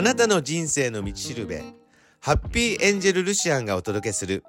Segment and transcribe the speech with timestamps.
[0.00, 1.62] あなたの人生の道しるべ。
[2.20, 4.44] ハッピーエンジェルルシアンがお届けする。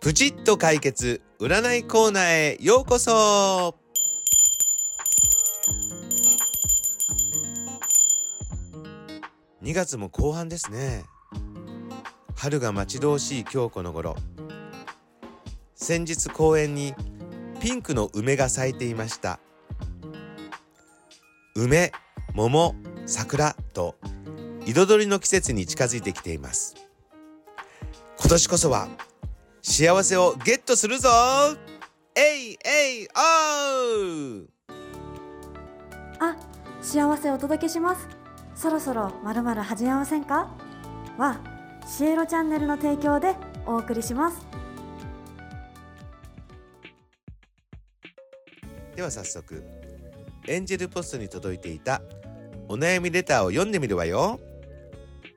[0.00, 3.74] プチッと解決占いコーナーへようこそ。
[9.64, 11.02] 2月も後半ですね。
[12.36, 14.14] 春が待ち遠しい今日この頃。
[15.74, 16.94] 先日公園に
[17.60, 19.40] ピンクの梅が咲いていました。
[21.56, 21.90] 梅
[22.32, 23.56] 桃桜。
[24.68, 26.74] 彩りの季節に近づいてきています。
[28.20, 28.86] 今年こそは
[29.62, 31.08] 幸せをゲットするぞ。
[32.14, 34.48] えいえいおう
[36.20, 36.36] あ、
[36.82, 38.08] 幸せお届けします。
[38.54, 40.54] そろそろまるまる始めませんか？
[41.16, 41.40] は
[41.86, 44.36] シエロチャンネルの提供でお送りします。
[48.94, 49.64] では早速
[50.46, 52.02] エンジェルポストに届いていた
[52.68, 54.38] お悩みレターを読んでみるわよ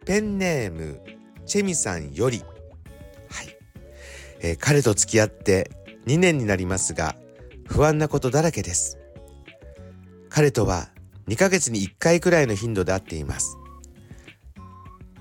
[0.05, 0.99] ペンネーム
[1.45, 2.39] チェミさんより。
[3.29, 3.55] はい、
[4.41, 5.69] えー彼と付き合って
[6.07, 7.15] 2年になりますが
[7.67, 8.97] 不安なことだらけです。
[10.29, 10.89] 彼とは
[11.27, 13.57] 2ヶ月に1回くらいの頻度で会っています。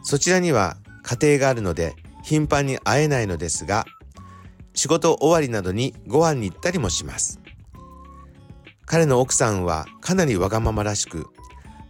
[0.03, 3.85] そちらには家庭があるので頻繁に会えないのですが
[4.73, 7.39] 仕事終わりなどにご飯に行ったりもします。
[8.87, 11.27] 彼の奥さんはかなりわがままらしく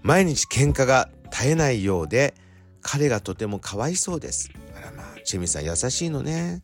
[0.02, 2.34] 毎日喧嘩が絶えないようで
[2.82, 4.50] 彼がとてもかわいそうです。
[4.76, 6.62] あらまあチェミさん優しいのね。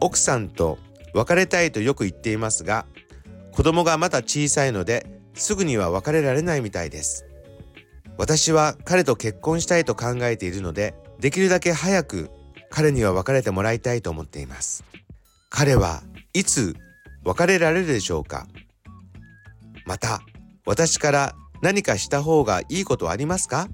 [0.00, 0.78] 奥さんと
[1.14, 2.86] 別れたいとよく言っていますが
[3.52, 7.26] 子供がまだ小さいのですぐには別れられないみたいです。
[8.16, 12.30] 私は彼と結婚したいと考えているのでできるだけ早く
[12.70, 14.84] 彼には別れてもらいたいと思っています。
[15.48, 16.02] 彼は
[16.32, 16.76] いつ
[17.24, 18.46] 別れられるでしょうか？
[19.86, 20.20] また
[20.64, 23.68] 私から何かした方がいいことはありますか？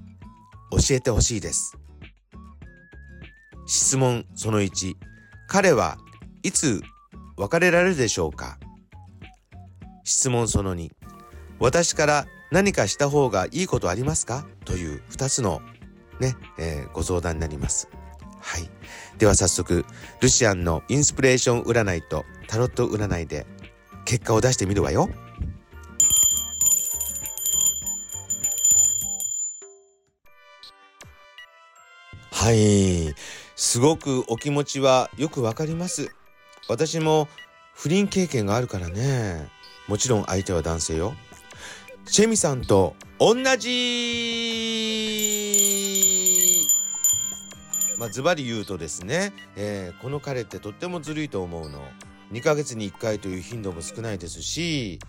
[0.71, 1.77] 教えてほしいです。
[3.65, 4.95] 質問その1
[5.47, 5.97] 彼は
[6.43, 6.81] いつ
[7.37, 8.57] 別れられるでしょうか？
[10.03, 10.89] 質問その2
[11.59, 14.45] 私から何かした方がいいことありますか？
[14.65, 15.61] という2つの
[16.19, 17.89] ね、えーご相談になります。
[18.39, 18.69] はい。
[19.17, 19.85] では早速
[20.21, 23.45] ルシアンのインスピレーション占いとタロット占いで
[24.05, 25.09] 結果を出してみるわよ。
[32.39, 33.15] はい。
[33.55, 36.11] すごくお気持ちはよくわかります。
[36.69, 37.27] 私も
[37.73, 39.47] 不倫経験があるからね。
[39.87, 41.15] もちろん相手は男性よ。
[42.05, 43.73] チェミさんと同じ。
[47.97, 51.81] まあズバリ言うとですね、えーこの彼ってとってもずるいと思うの。
[52.31, 54.99] 2ヶ月に1回という頻度も少ないですし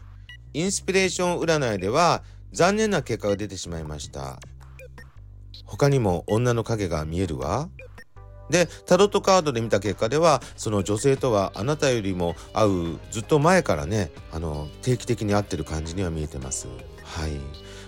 [0.55, 2.22] インスピレーション占いでは
[2.53, 4.41] 残念な結果が出てしまいました。
[5.68, 7.68] 他にも女の影が見えるわ。
[8.50, 16.66] でタロットカードで見た結果ではその女性とはあなたよりも会うずっと前からねあの定期的に会ってる感じには見えてます。
[17.04, 17.32] はい。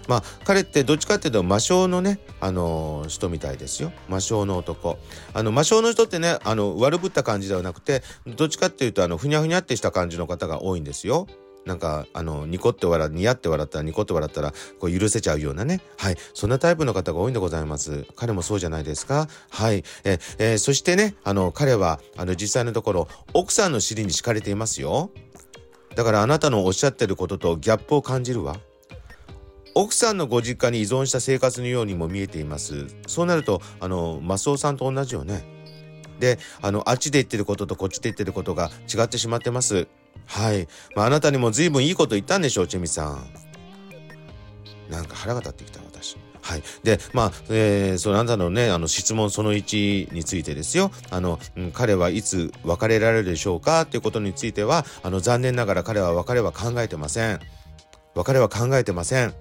[0.07, 3.93] まあ彼ってどっちかっていうと魔性のねあの人みたいですよ。
[4.09, 4.99] 魔性の男。
[5.33, 11.27] あの魔性の人ってねあの悪ぶった感じではなくてどっちかっていうとあのふにゃふにゃってした感じの方が多いんですよ。
[11.67, 15.81] なんかあのニコって笑う似合って笑ったらニコって笑ったらこう許せちゃうようなね。
[15.99, 16.17] はい。
[16.35, 18.07] そんなタイプの方が多いんでございます。
[18.17, 19.29] 彼もそうじゃないですか？
[19.51, 19.85] はい。
[20.05, 25.11] ええーそしてねあの彼はあの実際のところ奥さんの尻に敷かれていますよ。
[25.95, 28.57] だからあなたのおっしゃってることとギャップを感じるわ。
[29.75, 32.87] 奥さんのご実家に依存した生活のようにも見えています。
[33.07, 35.45] そうなるとあのマスオさんと同じよね。
[36.19, 39.89] であのあっちで言ってることとこっちで言ってることが違ってしまってます。
[40.27, 43.31] はい、まあ、あなたにも随分いいこと言ったんでしょうチェミさん
[44.91, 46.63] なんか腹が立ってきた私はい。
[46.83, 50.91] で、まあ、えー、そのあなたのね、あの質問その1についてですよ。
[51.11, 53.83] あの、うん彼はいつ別れられるでしょうか？
[53.83, 57.41] っていうことについては、あの、残念ながら彼は別れは考えてません。
[58.15, 59.35] 別れは考えてません。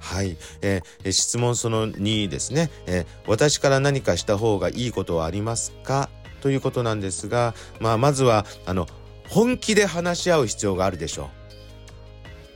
[0.00, 6.08] はい、えーえー質問その2ですね、えー私から何かした方がいいことはありますか？
[6.40, 8.86] ということなんですが、まあ、まずはあの
[9.28, 11.28] 本気で話し合う必要があるでしょう。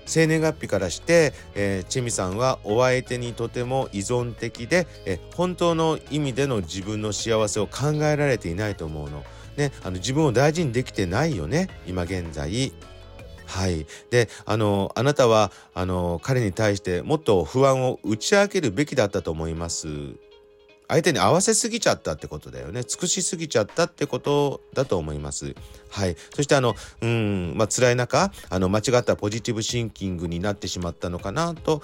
[0.07, 9.25] 生年月日からして、えーチェミさんはお相手にとても依存的で、えー本当の意味での自分の幸せを考えられていないと思うの。
[9.57, 12.73] ね、あの自分を大事にできてないよね今現在。
[13.45, 13.87] はい。
[14.11, 19.89] で、あの、あなたは、あの、彼に対してもっと不安を打ち明けるべきだったと思います。
[20.89, 22.83] 相手に合わせすぎちゃったってことだよね。
[22.83, 25.55] 尽くしすぎちゃったってことだと思います。
[25.91, 26.17] はい。
[26.35, 31.83] そしてあの、うん、まあ、辛い中、あの、間違ったポジティブシンキングになってしまったのかなと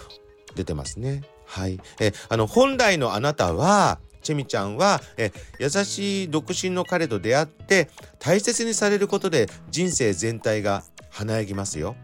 [0.55, 1.23] 出てますね。
[1.45, 1.79] はい。
[2.01, 11.95] え、あの、本来のあなたは、チェミちゃんは、え、優しい独身の彼と出会って、大切にされることで人生全体が華やぎますよ。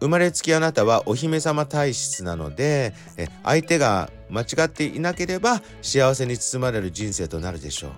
[0.00, 7.88] 生まれつきあなたはお姫様体質なので、え、相手が間違っていなければ幸せに包まれる人生となるでしょ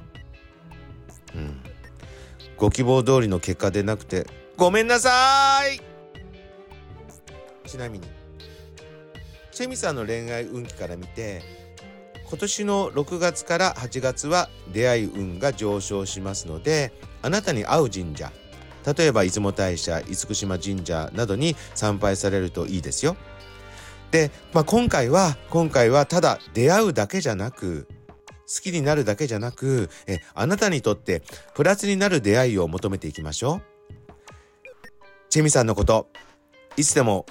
[1.34, 1.38] う。
[1.38, 1.60] うん。
[2.56, 4.26] ご希望通りの結果でなくて、
[4.56, 5.80] ごめんなさい
[7.68, 8.06] ちなみに、
[9.54, 11.42] チェミさんの恋愛運気から見て
[12.28, 16.92] 今年の6月から8月は出会い運が上昇しますので
[17.22, 18.32] あなたに合う神社
[18.96, 23.16] 例えば出雲大社厳島神社などに参拝されるといいですよ。
[24.14, 27.88] で、まあ、今回は今回はただ出会うだけじゃなく
[28.42, 31.24] 好きになるだけじゃなくえあなたにとって
[31.54, 33.62] プラスになる出会いを求めていきましょう。
[35.30, 36.06] チェミさんのこと
[36.76, 37.26] いつでも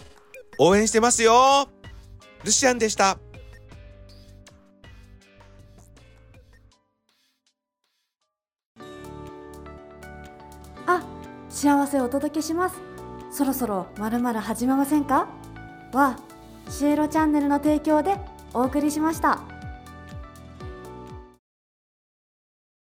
[0.57, 1.69] 応援してますよ
[2.43, 3.17] ルシアンでした。
[10.85, 11.01] あ、
[11.47, 12.75] 幸せをお届けします。
[13.31, 15.29] そろそろまるまる始めませんか？
[15.93, 16.19] は、
[16.69, 18.17] シエロチャンネルの提供で
[18.53, 19.52] お送りしました。